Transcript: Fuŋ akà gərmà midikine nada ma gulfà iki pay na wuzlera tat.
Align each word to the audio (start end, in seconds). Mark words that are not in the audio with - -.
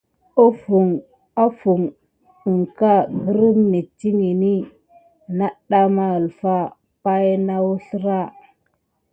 Fuŋ 1.57 1.81
akà 2.53 2.93
gərmà 3.23 3.47
midikine 3.71 4.53
nada 5.37 5.81
ma 5.95 6.05
gulfà 6.13 6.57
iki 6.67 6.75
pay 7.03 7.27
na 7.45 7.55
wuzlera 7.65 8.21
tat. 8.23 8.37